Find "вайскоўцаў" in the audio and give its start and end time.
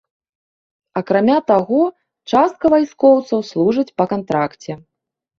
2.75-3.39